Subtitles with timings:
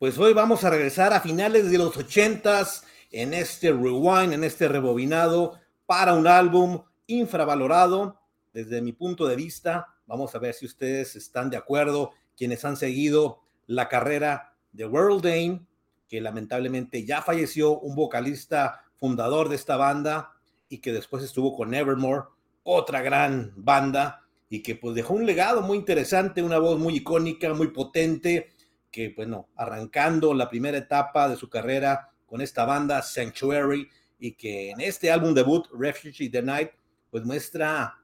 [0.00, 4.66] Pues hoy vamos a regresar a finales de los ochentas en este rewind, en este
[4.66, 8.18] rebobinado para un álbum infravalorado
[8.54, 9.88] desde mi punto de vista.
[10.06, 15.22] Vamos a ver si ustedes están de acuerdo, quienes han seguido la carrera de World
[15.22, 15.66] Dane,
[16.08, 20.32] que lamentablemente ya falleció, un vocalista fundador de esta banda
[20.70, 22.24] y que después estuvo con Evermore,
[22.62, 27.52] otra gran banda y que pues dejó un legado muy interesante, una voz muy icónica,
[27.52, 28.48] muy potente,
[28.90, 33.88] que bueno, arrancando la primera etapa de su carrera con esta banda Sanctuary
[34.18, 36.70] y que en este álbum debut Refugee the Night
[37.10, 37.96] pues muestra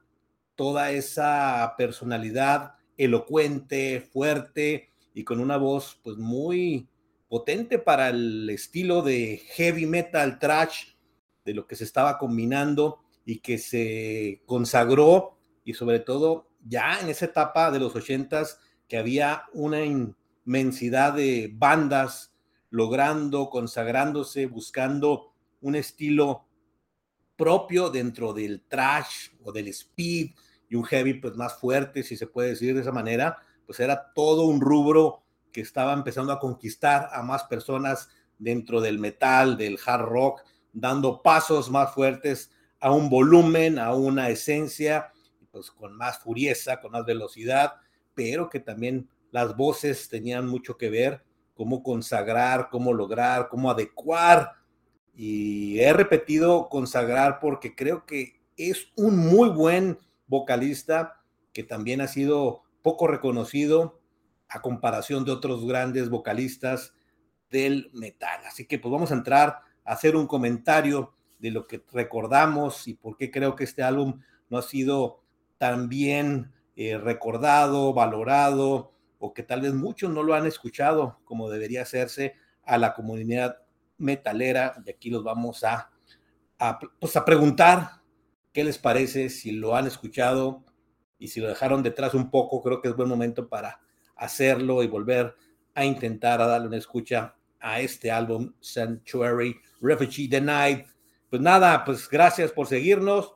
[0.55, 6.87] toda esa personalidad elocuente, fuerte y con una voz pues muy
[7.29, 10.93] potente para el estilo de heavy metal trash
[11.45, 17.09] de lo que se estaba combinando y que se consagró y sobre todo ya en
[17.09, 19.83] esa etapa de los ochentas que había una
[20.47, 22.33] inmensidad de bandas
[22.69, 26.47] logrando, consagrándose, buscando un estilo
[27.35, 30.31] propio dentro del trash o del speed
[30.69, 34.13] y un heavy pues más fuerte, si se puede decir de esa manera, pues era
[34.13, 38.09] todo un rubro que estaba empezando a conquistar a más personas
[38.39, 44.29] dentro del metal, del hard rock, dando pasos más fuertes a un volumen, a una
[44.29, 45.11] esencia,
[45.51, 47.73] pues con más furieza, con más velocidad,
[48.13, 54.53] pero que también las voces tenían mucho que ver, cómo consagrar, cómo lograr, cómo adecuar.
[55.15, 61.21] Y he repetido consagrar porque creo que es un muy buen vocalista
[61.53, 63.99] que también ha sido poco reconocido
[64.49, 66.93] a comparación de otros grandes vocalistas
[67.49, 68.41] del metal.
[68.45, 72.93] Así que pues vamos a entrar a hacer un comentario de lo que recordamos y
[72.93, 75.21] por qué creo que este álbum no ha sido
[75.57, 81.49] tan bien eh, recordado, valorado, o que tal vez muchos no lo han escuchado como
[81.49, 83.57] debería hacerse a la comunidad
[83.97, 84.75] metalera.
[84.85, 85.91] Y aquí los vamos a,
[86.59, 88.01] a, pues a preguntar
[88.53, 90.63] qué les parece, si lo han escuchado
[91.19, 93.79] y si lo dejaron detrás un poco, creo que es buen momento para
[94.15, 95.35] hacerlo y volver
[95.73, 100.85] a intentar darle una escucha a este álbum Sanctuary Refugee Denied
[101.29, 103.35] pues nada, pues gracias por seguirnos.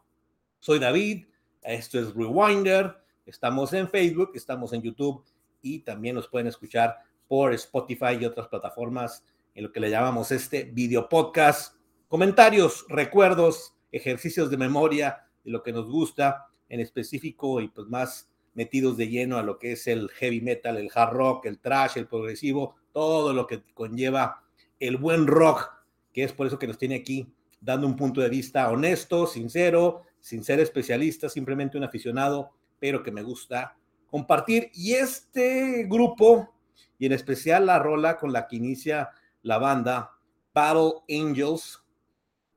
[0.60, 1.26] Soy David,
[1.62, 5.26] esto es Rewinder, estamos en Facebook, estamos en YouTube
[5.62, 9.24] y también nos pueden escuchar por Spotify y otras plataformas
[9.56, 11.76] en lo que le llamamos este video podcast.
[12.08, 18.30] Comentarios, recuerdos, ejercicios de memoria de lo que nos gusta en específico y pues más
[18.54, 21.98] metidos de lleno a lo que es el heavy metal, el hard rock, el trash,
[21.98, 24.44] el progresivo, todo lo que conlleva
[24.80, 25.72] el buen rock,
[26.12, 30.02] que es por eso que nos tiene aquí dando un punto de vista honesto, sincero,
[30.20, 33.78] sin ser especialista, simplemente un aficionado, pero que me gusta
[34.12, 34.70] compartir.
[34.76, 36.54] Y este grupo,
[37.00, 39.10] y en especial la rola con la que inicia
[39.42, 40.12] la banda,
[40.54, 41.84] Battle Angels,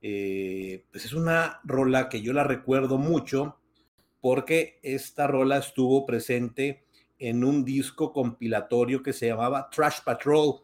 [0.01, 3.57] eh, pues es una rola que yo la recuerdo mucho
[4.21, 6.85] porque esta rola estuvo presente
[7.17, 10.61] en un disco compilatorio que se llamaba Trash Patrol,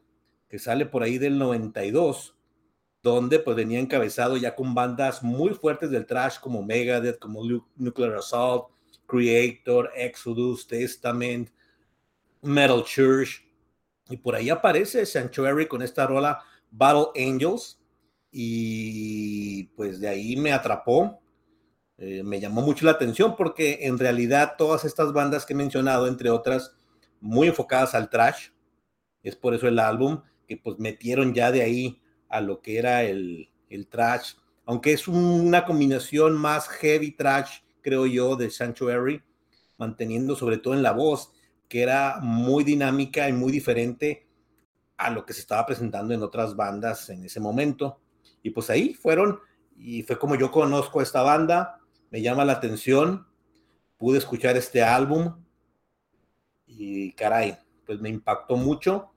[0.48, 2.36] que sale por ahí del 92
[3.04, 7.42] donde pues venía encabezado ya con bandas muy fuertes del trash como Megadeth, como
[7.76, 8.68] Nuclear Assault,
[9.12, 11.50] Creator, Exodus, Testament,
[12.42, 13.46] Metal Church.
[14.10, 16.42] Y por ahí aparece Sanctuary con esta rola
[16.72, 17.78] Battle Angels.
[18.32, 21.22] Y pues de ahí me atrapó.
[21.98, 26.08] Eh, me llamó mucho la atención porque en realidad todas estas bandas que he mencionado,
[26.08, 26.74] entre otras,
[27.20, 28.48] muy enfocadas al trash,
[29.22, 33.04] es por eso el álbum, que pues metieron ya de ahí a lo que era
[33.04, 34.34] el, el trash,
[34.66, 39.22] aunque es una combinación más heavy trash, creo yo, de Sanctuary,
[39.78, 41.32] manteniendo sobre todo en la voz,
[41.68, 44.28] que era muy dinámica y muy diferente
[44.98, 48.00] a lo que se estaba presentando en otras bandas en ese momento.
[48.44, 49.40] Y pues ahí fueron,
[49.78, 51.80] y fue como yo conozco esta banda,
[52.12, 53.26] me llama la atención,
[53.98, 55.44] pude escuchar este álbum
[56.68, 59.12] y caray, pues me impactó mucho.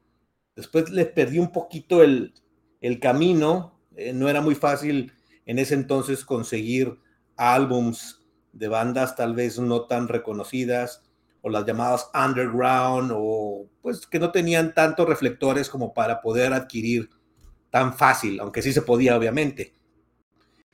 [0.54, 2.34] Después le perdí un poquito el,
[2.80, 3.80] el camino.
[3.96, 5.12] Eh, no era muy fácil
[5.46, 6.98] en ese entonces conseguir
[7.36, 8.23] álbums
[8.54, 11.02] de bandas tal vez no tan reconocidas
[11.42, 17.10] o las llamadas underground o pues que no tenían tantos reflectores como para poder adquirir
[17.70, 19.74] tan fácil, aunque sí se podía obviamente.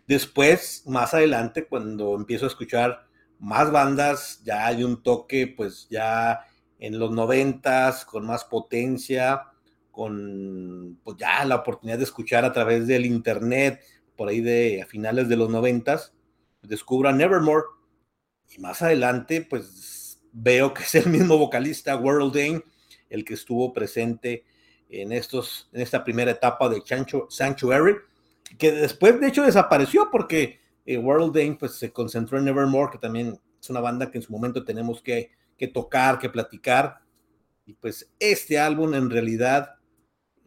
[0.06, 3.06] Después, más adelante, cuando empiezo a escuchar
[3.38, 6.40] más bandas, ya hay un toque pues ya
[6.78, 9.44] en los noventas con más potencia,
[9.90, 13.80] con pues ya la oportunidad de escuchar a través del internet,
[14.16, 16.14] por ahí de a finales de los noventas,
[16.62, 17.64] descubro a Nevermore
[18.56, 22.62] y más adelante pues veo que es el mismo vocalista World Dane,
[23.08, 24.44] el que estuvo presente
[24.88, 26.82] en, estos, en esta primera etapa de
[27.28, 27.96] Sanctuary,
[28.58, 32.98] que después de hecho desapareció porque eh, World Dane pues, se concentró en Nevermore, que
[32.98, 37.00] también es una banda que en su momento tenemos que, que tocar, que platicar.
[37.66, 39.76] Y pues este álbum en realidad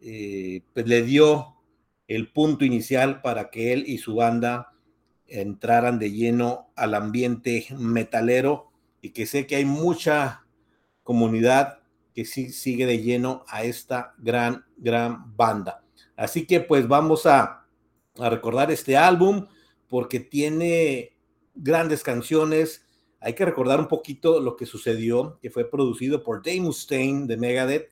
[0.00, 1.54] eh, pues le dio
[2.08, 4.73] el punto inicial para que él y su banda
[5.26, 10.44] entraran de lleno al ambiente metalero y que sé que hay mucha
[11.02, 11.80] comunidad
[12.14, 15.84] que sí sigue de lleno a esta gran, gran banda.
[16.16, 17.66] Así que pues vamos a,
[18.18, 19.46] a recordar este álbum
[19.88, 21.16] porque tiene
[21.54, 22.86] grandes canciones.
[23.20, 27.36] Hay que recordar un poquito lo que sucedió, que fue producido por Dave Mustaine de
[27.36, 27.90] Megadeth,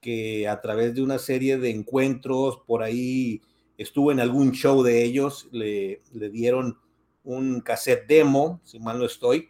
[0.00, 3.42] que a través de una serie de encuentros por ahí
[3.82, 6.78] estuvo en algún show de ellos, le, dieron
[7.24, 9.48] un cassette demo, si mal no estoy,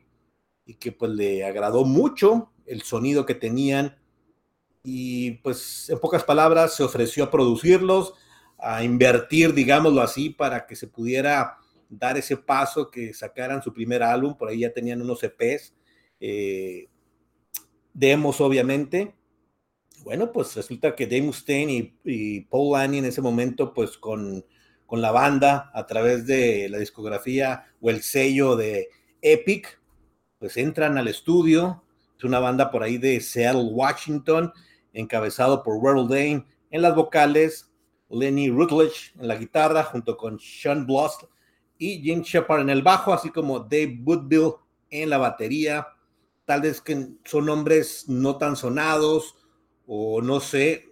[0.64, 3.98] y que pues le agradó mucho el sonido que tenían
[4.84, 8.14] y pues en pocas palabras se ofreció a producirlos,
[8.56, 14.04] a invertir, digámoslo así, para que se pudiera dar ese paso, que sacaran su primer
[14.04, 15.74] álbum, por ahí ya tenían unos EPs,
[16.20, 16.88] eh,
[17.92, 19.12] demos obviamente.
[20.02, 24.44] Bueno, pues resulta que Dave Mustaine y, Paul Annie en ese momento, pues con,
[24.86, 28.88] con la banda, a través de la discografía o el sello de
[29.20, 29.78] Epic,
[30.38, 31.84] pues entran al estudio,
[32.16, 34.52] es una banda por ahí de Seattle, Washington,
[34.94, 37.70] encabezado por World Dane en las vocales,
[38.08, 41.18] Lenny Rutledge en la guitarra, junto con Sean Bloss
[41.78, 44.54] y Jim Shepard en el bajo, así como Dave Woodville
[44.90, 45.86] en la batería.
[46.44, 49.36] Tal vez que son nombres no tan sonados
[49.92, 50.84] o no sé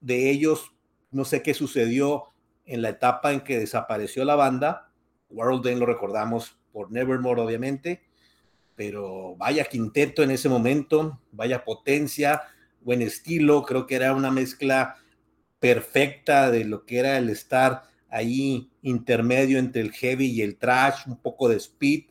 [0.00, 0.72] de ellos,
[1.10, 2.32] no sé qué sucedió
[2.64, 4.90] en la etapa en que desapareció la banda.
[5.28, 8.04] World Dane lo recordamos por Nevermore, obviamente,
[8.74, 12.40] pero vaya quinteto en ese momento, vaya potencia,
[12.80, 14.96] buen estilo, creo que era una mezcla
[15.58, 21.06] perfecta de lo que era el estar ahí intermedio entre el heavy y el trash,
[21.06, 22.04] un poco de speed,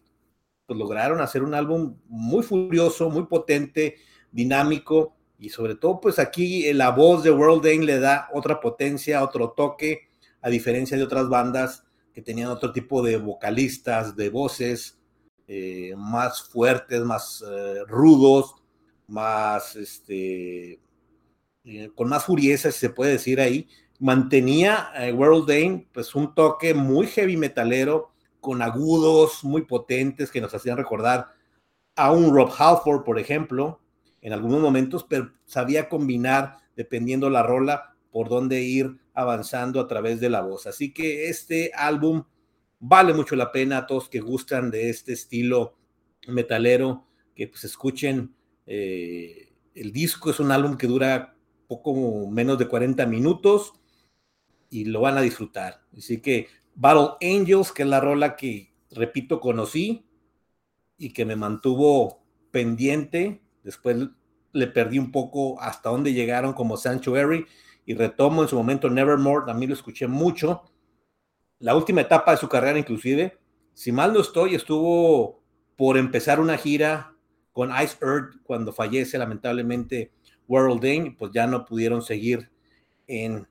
[0.68, 3.96] pues lograron hacer un álbum muy furioso, muy potente,
[4.32, 9.24] dinámico y sobre todo pues aquí la voz de World Dane le da otra potencia,
[9.24, 10.08] otro toque,
[10.42, 14.98] a diferencia de otras bandas que tenían otro tipo de vocalistas, de voces
[15.48, 18.56] eh, más fuertes, más eh, rudos,
[19.08, 20.80] más, este,
[21.64, 23.68] eh, con más furieza, si se puede decir ahí,
[24.00, 28.12] mantenía World Dane, pues un toque muy heavy metalero,
[28.42, 31.30] con agudos muy potentes que nos hacían recordar
[31.96, 33.80] a un Rob Halford, por ejemplo,
[34.28, 40.20] en algunos momentos, pero sabía combinar, dependiendo la rola, por dónde ir avanzando a través
[40.20, 40.68] de la voz.
[40.68, 42.26] Así que este álbum
[42.78, 45.78] vale mucho la pena a todos que gustan de este estilo
[46.28, 48.36] metalero, que pues escuchen
[48.66, 51.38] eh, el disco es un álbum que dura
[51.70, 53.76] poco menos de 40 minutos
[54.70, 55.86] y lo van a disfrutar.
[55.98, 60.06] Así que Battle Angels, que es la rola que, repito, conocí
[60.98, 63.42] y que me mantuvo pendiente.
[63.68, 63.98] Después
[64.54, 67.46] le perdí un poco hasta dónde llegaron como Sanctuary
[67.86, 70.64] y retomo en su momento Nevermore, también lo escuché mucho.
[71.60, 73.38] La última etapa de su carrera inclusive,
[73.74, 75.44] si mal no estoy, estuvo
[75.76, 77.14] por empezar una gira
[77.52, 80.14] con Ice Earth cuando fallece lamentablemente
[80.48, 82.50] World Dane, pues ya no pudieron seguir
[83.06, 83.50] en,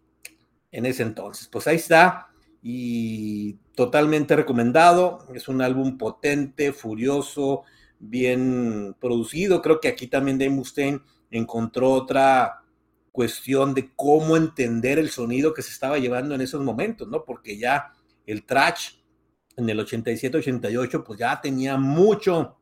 [0.72, 1.46] en ese entonces.
[1.48, 2.28] Pues ahí está
[2.62, 5.26] y totalmente recomendado.
[5.34, 7.64] Es un álbum potente, furioso,
[7.98, 9.62] bien producido.
[9.62, 11.00] Creo que aquí también Dave Mustaine
[11.30, 12.62] encontró otra
[13.12, 17.24] cuestión de cómo entender el sonido que se estaba llevando en esos momentos, ¿no?
[17.24, 17.92] Porque ya
[18.26, 18.96] el trash
[19.56, 22.56] en el 87-88 pues ya tenía mucho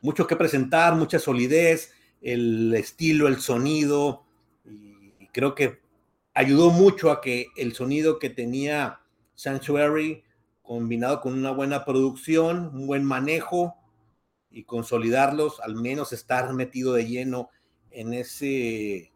[0.00, 4.24] mucho que presentar, mucha solidez, el estilo, el sonido,
[4.64, 5.80] y creo que
[6.34, 9.00] ayudó mucho a que el sonido que tenía
[9.34, 10.24] Sanctuary,
[10.62, 13.76] combinado con una buena producción, un buen manejo
[14.50, 17.50] y consolidarlos, al menos estar metido de lleno
[17.90, 19.12] en ese,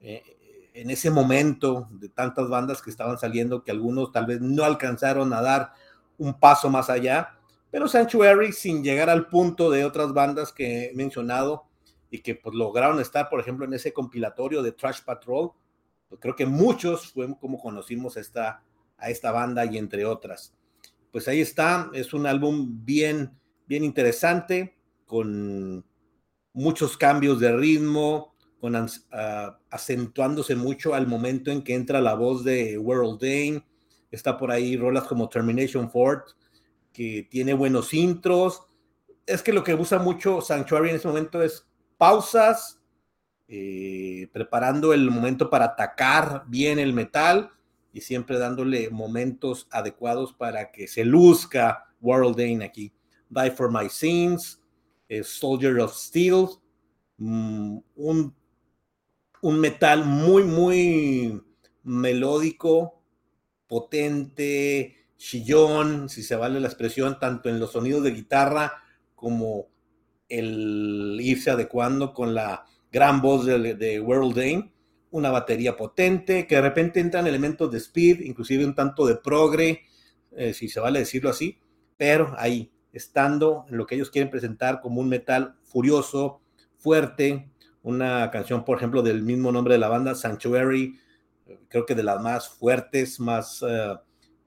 [0.00, 4.64] eh, en ese momento de tantas bandas que estaban saliendo, que algunos tal vez no
[4.64, 5.72] alcanzaron a dar
[6.18, 7.38] un paso más allá,
[7.70, 11.66] pero Sanctuary, sin llegar al punto de otras bandas que he mencionado
[12.10, 15.52] y que pues, lograron estar, por ejemplo, en ese compilatorio de Trash Patrol,
[16.08, 18.62] pues, creo que muchos fue como conocimos esta,
[18.96, 20.54] a esta banda y entre otras.
[21.12, 25.84] Pues ahí está, es un álbum bien, bien interesante, con
[26.52, 32.42] muchos cambios de ritmo, con ah, acentuándose mucho al momento en que entra la voz
[32.42, 33.64] de World Dane.
[34.10, 36.30] Está por ahí rolas como Termination Fort,
[36.92, 38.62] que tiene buenos intros.
[39.26, 41.66] Es que lo que usa mucho Sanctuary en ese momento es
[41.98, 42.80] pausas
[43.46, 47.50] eh, preparando el momento para atacar bien el metal
[47.92, 52.92] y siempre dándole momentos adecuados para que se luzca World Dane aquí.
[53.30, 54.60] Die for My Sins,
[55.08, 56.48] eh, Soldier of Steel,
[57.18, 58.34] mm, un,
[59.42, 61.42] metal muy, muy
[61.82, 63.02] melódico,
[63.66, 68.82] potente, chillón, si se vale la expresión, tanto en los sonidos de guitarra
[69.14, 69.68] como
[70.28, 74.72] el irse adecuando con la gran voz de, World Dane,
[75.10, 79.82] una batería potente, que de repente entran elementos de speed, inclusive un tanto de progre,
[80.36, 81.58] eh, si se vale decirlo así,
[81.96, 86.40] pero ahí, estando en lo que ellos quieren presentar como un metal furioso,
[86.76, 87.50] fuerte,
[87.82, 90.98] una canción, por ejemplo, del mismo nombre de la banda, Sanctuary,
[91.68, 93.94] creo que de las más fuertes, más eh,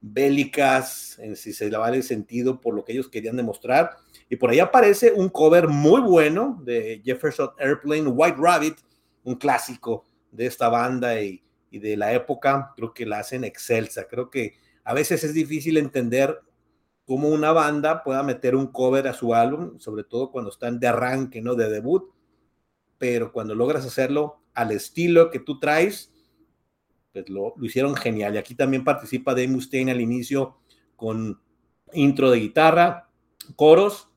[0.01, 3.98] bélicas, si se le vale el sentido por lo que ellos querían demostrar.
[4.29, 8.75] Y por ahí aparece un cover muy bueno de Jefferson Airplane, White Rabbit,
[9.24, 12.74] un clásico de esta banda y, y de la época.
[12.75, 14.07] Creo que la hacen excelsa.
[14.07, 16.39] Creo que a veces es difícil entender
[17.12, 20.88] cómo una banda pueda meter un cover a su álbum, sobre todo cuando están de
[20.88, 21.56] arranque, ¿no?
[21.56, 22.10] De debut.
[22.98, 26.13] Pero cuando logras hacerlo al estilo que tú traes,
[27.12, 28.36] pues lo, hicieron genial.
[28.36, 30.60] Y aquí también participa Dave Mustaine al inicio
[30.96, 31.41] con
[31.91, 33.10] intro de guitarra,
[33.58, 34.08] coros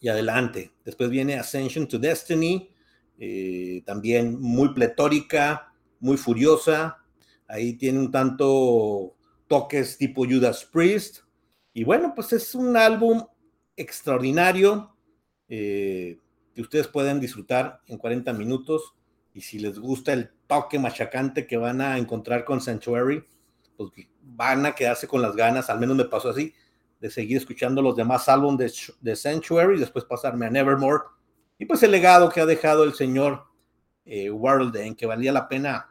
[0.00, 0.72] y adelante.
[0.84, 2.68] Después viene Ascension to Destiny,
[3.16, 6.98] eh, también muy pletórica, muy furiosa.
[7.46, 9.14] Ahí tiene un tanto
[9.46, 11.20] toques tipo Judas Priest.
[11.72, 13.24] Y bueno, pues es un álbum
[13.76, 14.94] extraordinario
[15.48, 16.18] eh,
[16.54, 18.94] que ustedes pueden disfrutar en 40 minutos.
[19.34, 23.24] Y si les gusta el toque machacante que van a encontrar con Sanctuary,
[23.76, 26.52] pues van a quedarse con las ganas, al menos me pasó así,
[27.00, 31.04] de seguir escuchando los demás álbumes de, Sanctuary y después pasarme a Nevermore.
[31.58, 33.44] Y pues el legado que ha dejado el señor
[34.04, 34.30] eh,
[34.74, 35.90] en que valía la pena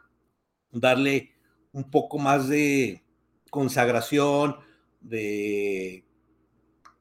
[0.70, 1.32] darle
[1.72, 3.02] un poco más de
[3.50, 4.56] consagración,
[5.02, 6.04] de,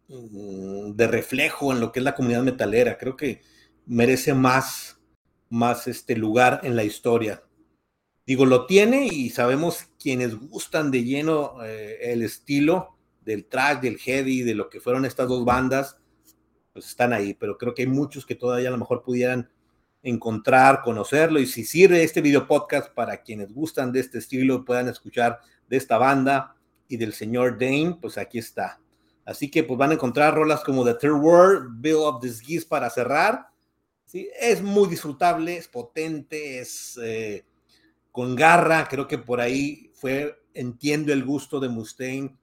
[0.08, 2.98] mm, de reflejo en lo que es la comunidad metalera.
[2.98, 3.42] Creo que
[3.86, 5.02] merece más
[5.52, 7.44] más este lugar en la historia.
[8.26, 13.98] Digo, lo tiene y sabemos quienes gustan de lleno eh, el estilo del track, del
[13.98, 15.98] heavy, de lo que fueron estas dos bandas,
[16.72, 19.52] pues están ahí, pero creo que hay muchos que todavía a lo mejor pudieran
[20.02, 24.88] encontrar, conocerlo y si sirve este video podcast para quienes gustan de este estilo puedan
[24.88, 26.56] escuchar de esta banda
[26.92, 28.80] y del señor Dane, pues aquí está.
[29.26, 32.90] Así que pues van a encontrar rolas como The Third World, Bill of Disguise para
[32.90, 33.52] cerrar
[34.14, 37.46] es muy disfrutable, es potente, es eh,
[38.12, 38.88] con garra.
[38.90, 42.38] Creo que por ahí fue, entiendo el gusto de Mustaine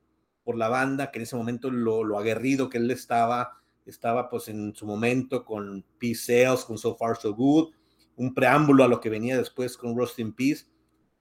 [0.44, 4.74] por la banda, que en ese momento lo, aguerrido que él estaba, estaba pues en
[4.74, 7.74] su momento con Peace Sales, con So Far So Good,
[8.16, 10.66] un preámbulo a lo que venía después con Rust in Peace.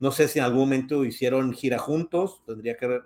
[0.00, 3.00] No sé si en algún momento hicieron gira juntos, tendría que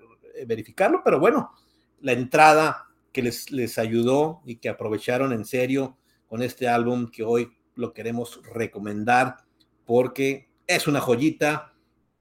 [0.46, 1.52] verificarlo, pero bueno,
[2.00, 5.96] la entrada que les, les ayudó y que aprovecharon en serio
[6.26, 9.36] con este álbum que hoy lo queremos recomendar
[9.84, 11.74] porque es una joyita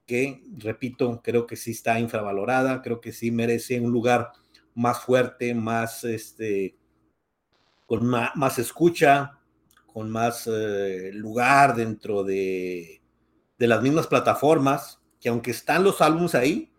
[0.06, 4.32] que, repito, creo que sí está infravalorada, creo que sí merece un lugar
[4.74, 6.76] más fuerte, más, este,
[7.86, 9.38] con más, escucha,
[9.86, 13.02] con más eh, lugar dentro de,
[13.58, 16.72] de las mismas plataformas, que aunque están los álbumes ahí,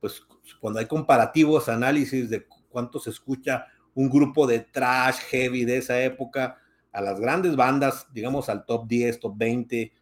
[0.00, 0.22] pues
[0.60, 6.00] cuando hay comparativos, análisis de cuánto se escucha un grupo de trash heavy de esa
[6.02, 6.58] época
[6.92, 9.92] a las grandes bandas, digamos al top 10, top 20,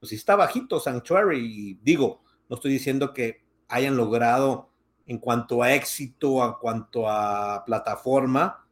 [0.00, 1.38] pues está bajito Sanctuary.
[1.38, 4.70] Y digo, no estoy diciendo que hayan logrado
[5.06, 8.66] en cuanto a éxito, en cuanto a plataforma,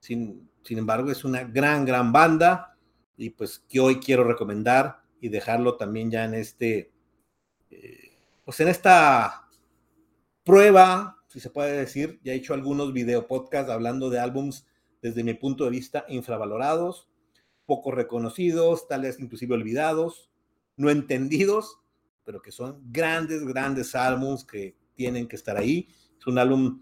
[0.00, 2.76] sin, sin embargo es una gran, gran banda
[3.16, 6.92] y pues que hoy quiero recomendar y dejarlo también ya en este,
[7.70, 8.12] eh,
[8.44, 9.45] pues en esta
[10.46, 14.64] prueba, si se puede decir, ya he hecho algunos video podcasts hablando de álbums
[15.02, 17.08] desde mi punto de vista infravalorados,
[17.66, 20.30] poco reconocidos, tal vez inclusive olvidados,
[20.76, 21.80] no entendidos,
[22.24, 25.88] pero que son grandes, grandes álbumes que tienen que estar ahí.
[26.16, 26.80] Es un álbum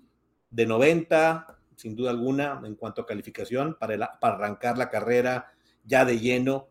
[0.50, 5.54] de 90, sin duda alguna, en cuanto a calificación, para arrancar la carrera
[5.84, 6.68] ya de lleno.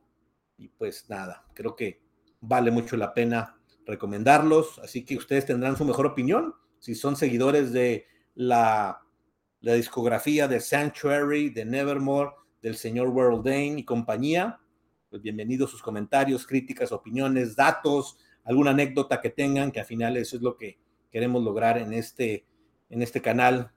[0.57, 2.03] Y pues nada, creo que
[2.39, 4.77] vale mucho la pena recomendarlos.
[4.77, 6.53] Así que ustedes tendrán su mejor opinión.
[6.83, 8.99] Si son seguidores de la,
[9.61, 14.59] la discografía de Sanctuary, de Nevermore, del señor World Dane y compañía.
[15.09, 20.35] Pues bienvenidos sus comentarios, críticas, opiniones, datos, alguna anécdota que tengan, que al final eso
[20.35, 20.77] es lo que
[21.09, 22.45] queremos lograr en este,
[22.89, 23.71] en este canal,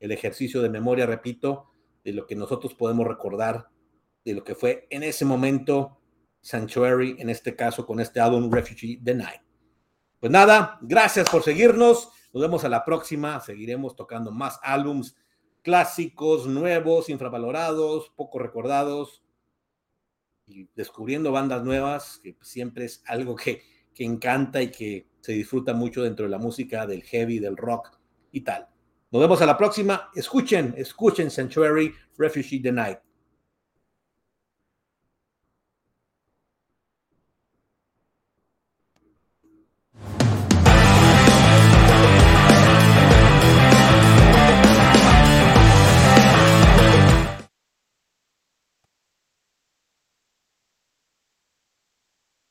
[0.00, 1.66] el ejercicio de memoria, repito,
[2.04, 3.68] de lo que nosotros podemos recordar,
[4.24, 6.00] de lo que fue en ese momento
[6.40, 9.42] Sanctuary, en este caso con este álbum Refugee the Night.
[10.20, 12.12] Pues nada, gracias por seguirnos.
[12.36, 13.40] Nos vemos a la próxima.
[13.40, 15.16] Seguiremos tocando más álbums
[15.62, 19.24] clásicos, nuevos, infravalorados, poco recordados
[20.46, 23.62] y descubriendo bandas nuevas, que siempre es algo que,
[23.94, 27.98] que encanta y que se disfruta mucho dentro de la música del heavy, del rock
[28.32, 28.68] y tal.
[29.10, 30.10] Nos vemos a la próxima.
[30.14, 32.98] Escuchen, escuchen Sanctuary Refugee the Night.